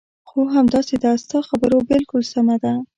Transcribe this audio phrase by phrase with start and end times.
[0.29, 2.73] هو، همداسې ده، ستا خبره بالکل سمه ده.